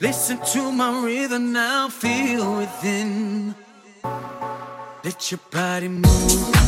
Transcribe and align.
Listen 0.00 0.38
to 0.52 0.70
my 0.72 1.04
rhythm 1.04 1.52
now, 1.52 1.88
feel 1.88 2.58
within. 2.58 3.54
Let 5.04 5.30
your 5.30 5.40
body 5.50 5.88
move. 5.88 6.67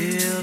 Feel. 0.00 0.39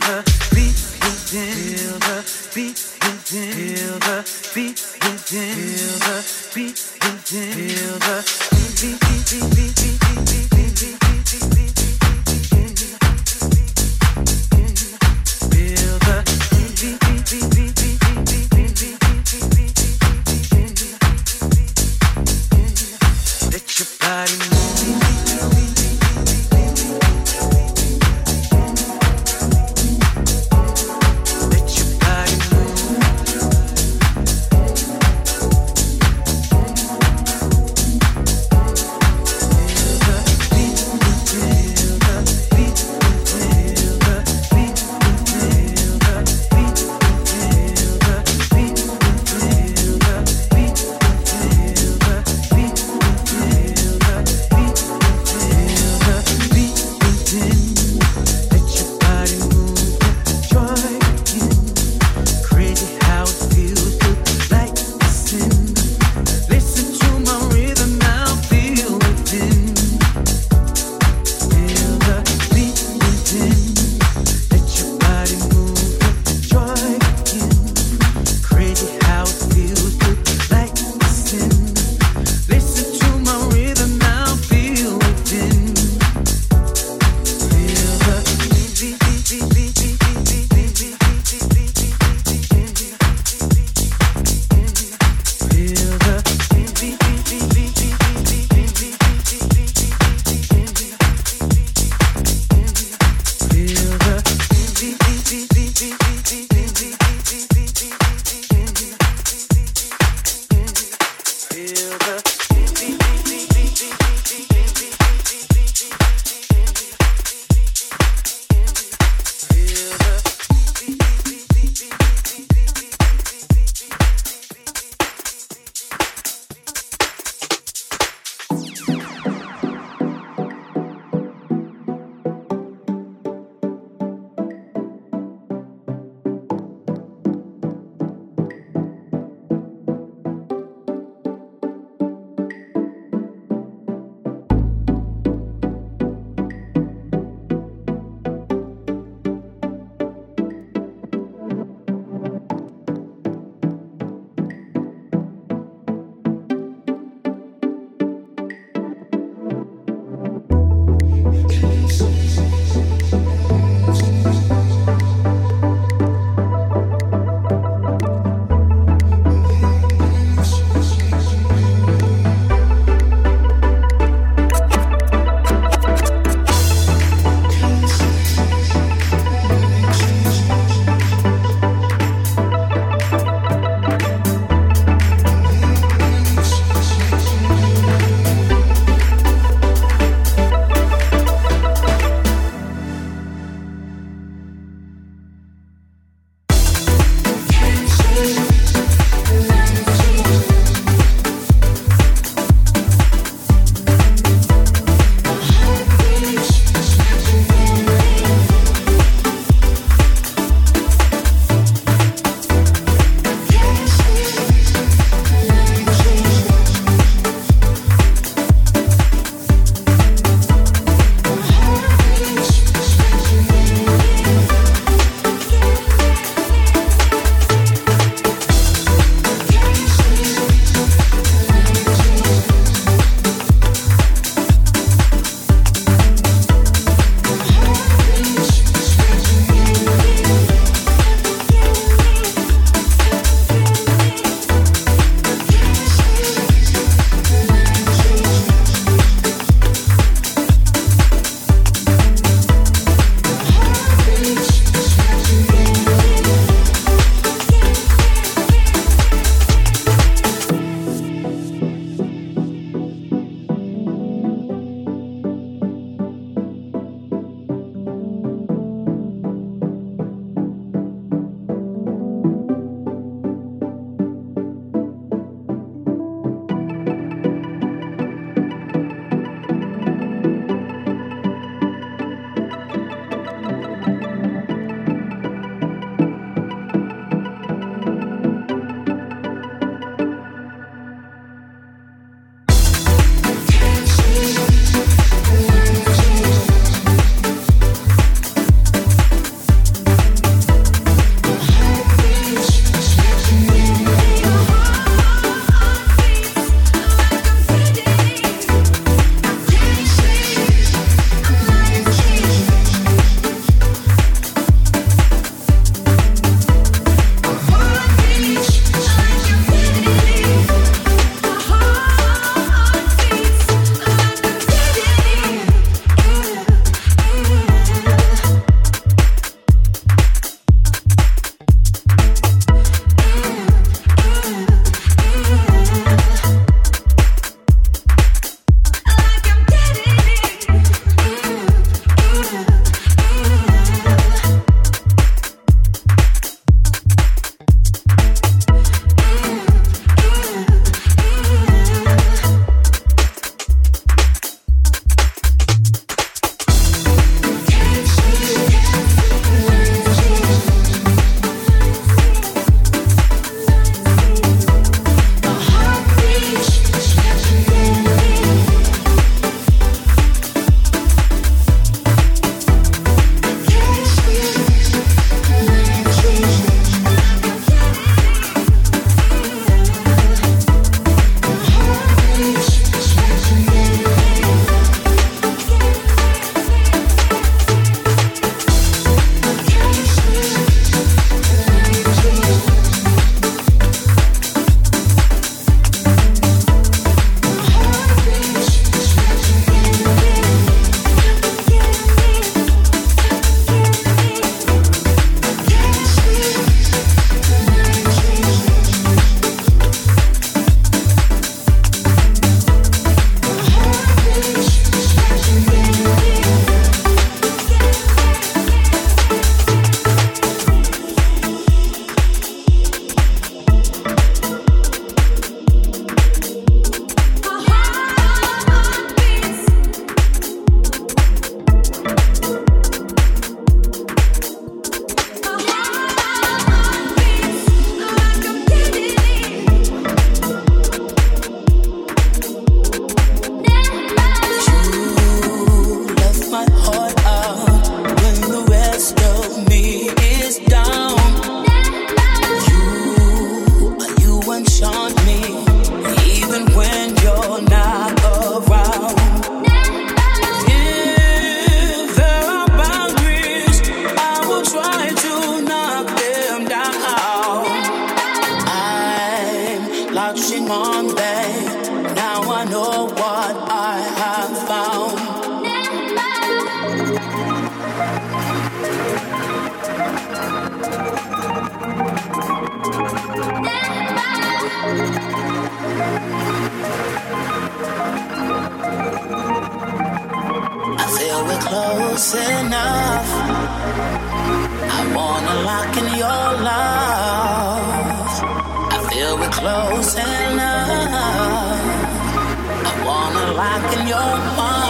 Lock 503.35 503.77
in 503.77 503.87
your 503.87 503.97
mind. 504.37 504.66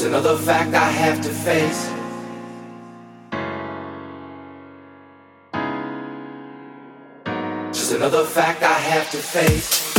just 0.00 0.08
another 0.08 0.34
fact 0.34 0.72
I 0.72 0.90
have 0.90 1.20
to 1.20 1.28
face. 1.28 1.90
Just 7.76 7.92
another 7.92 8.24
fact 8.24 8.62
I 8.62 8.78
have 8.78 9.10
to 9.10 9.18
face. 9.18 9.89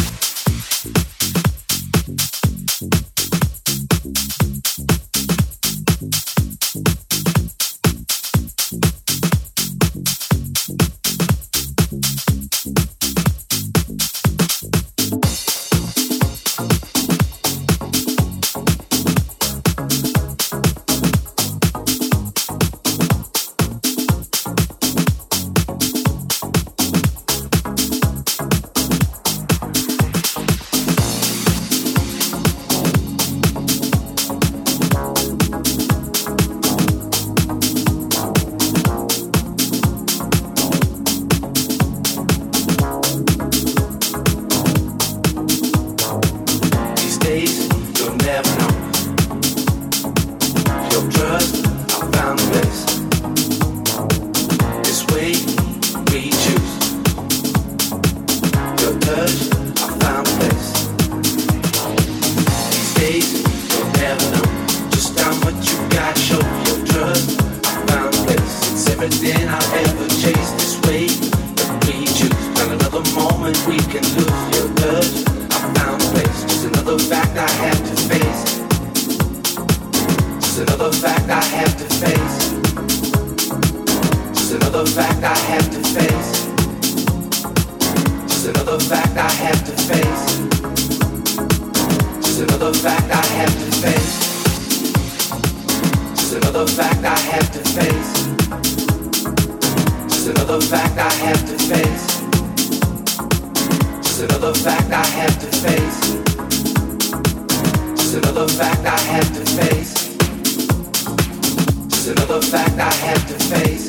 another 112.32 112.48
fact 112.48 112.80
I 112.80 112.94
have 112.94 113.28
to 113.28 113.34
face. 113.50 113.88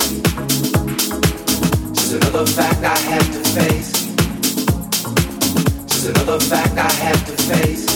Just 1.94 2.12
another 2.14 2.44
fact 2.44 2.82
I 2.82 2.98
have 2.98 3.32
to 3.34 3.50
face. 3.50 3.92
Just 5.86 6.08
another 6.08 6.40
fact 6.40 6.76
I 6.76 6.92
have 6.92 7.24
to 7.26 7.36
face. 7.44 7.86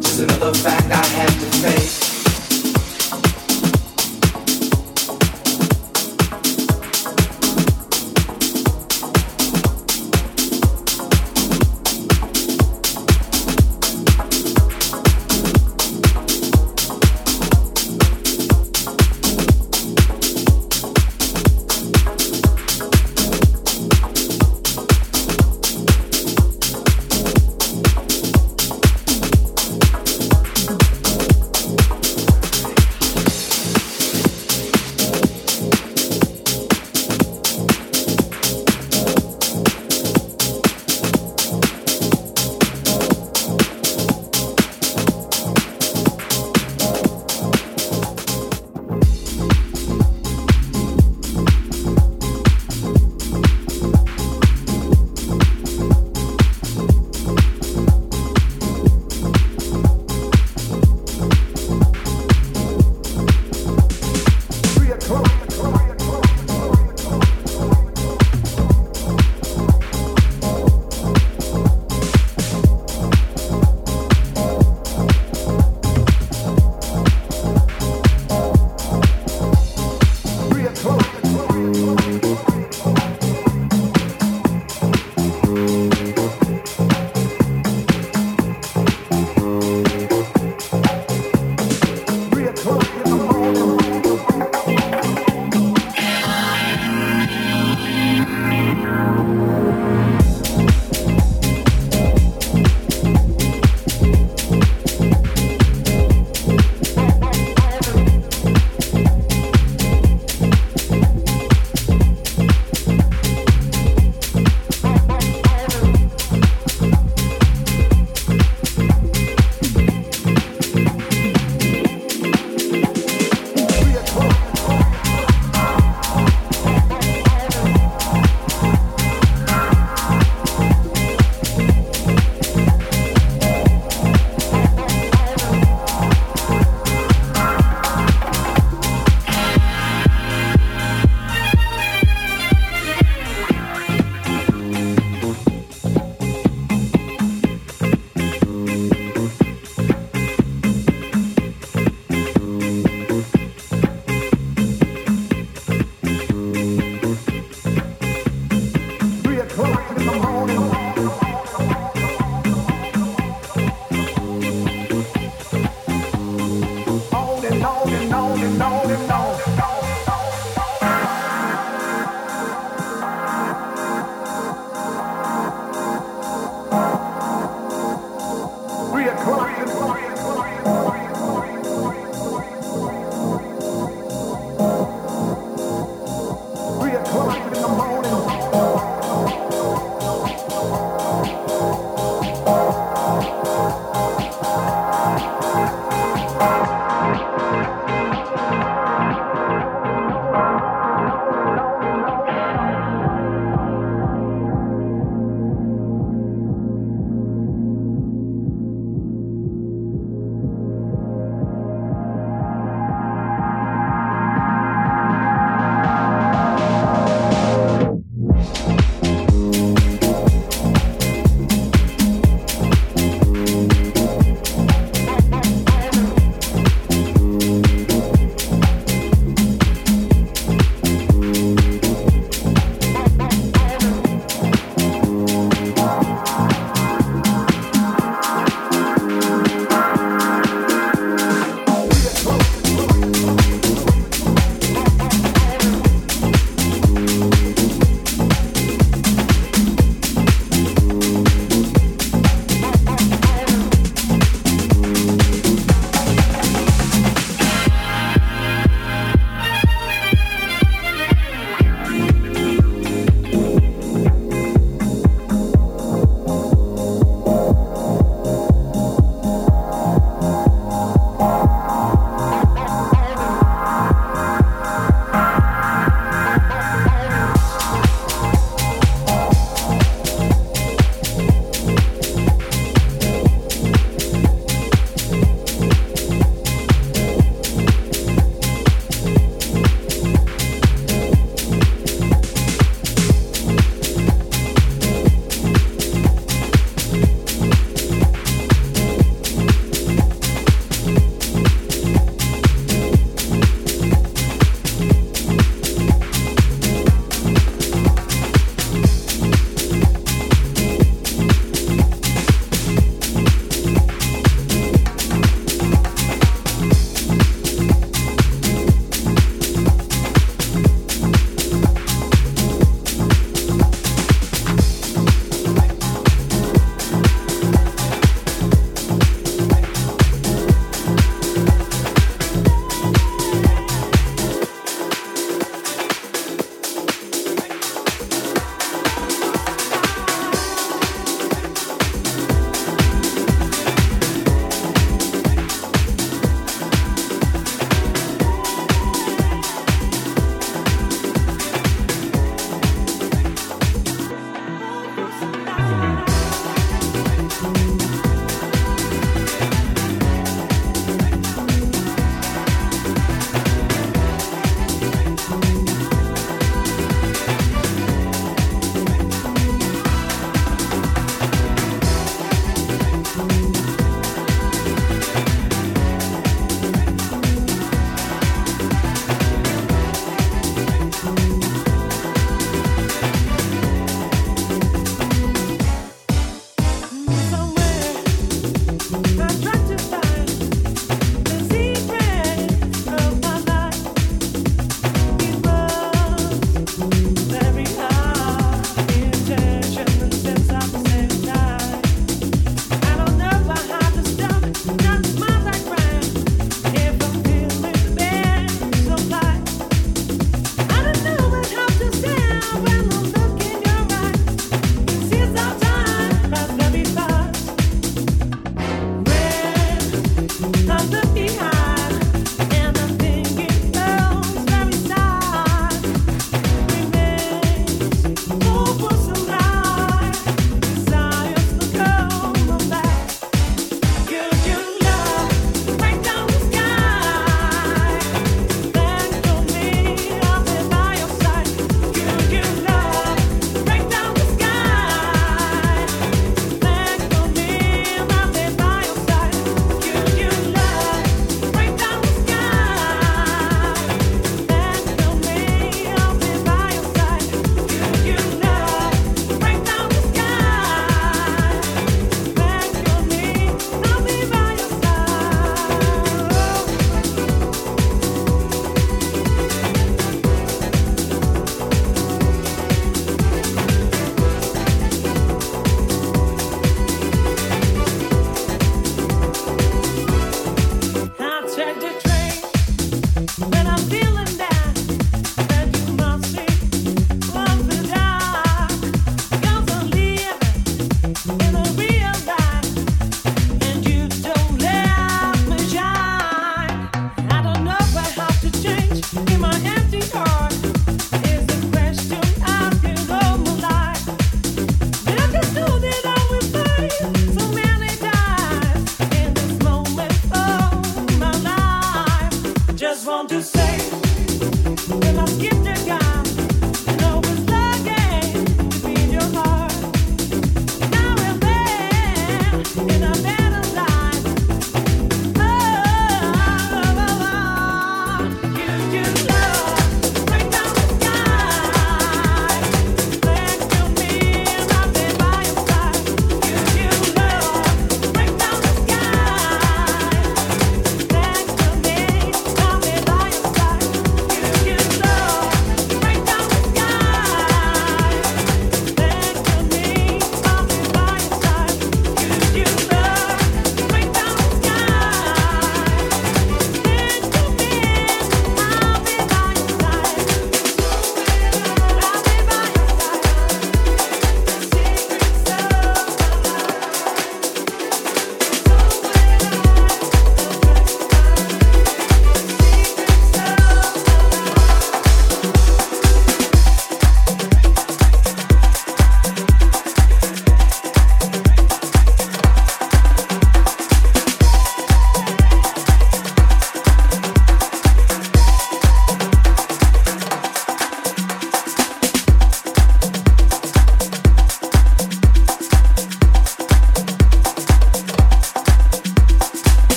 Just 0.00 0.20
another 0.20 0.54
fact 0.54 0.86
I 0.92 1.04
have 1.04 1.40
to 1.40 1.58
face. 1.58 2.11